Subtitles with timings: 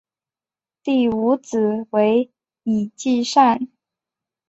[0.81, 2.31] 第五子为
[2.63, 3.67] 尹继善。